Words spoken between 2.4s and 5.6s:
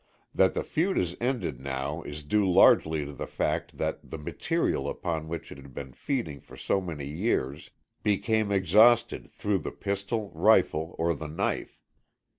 largely to the fact that the material upon which it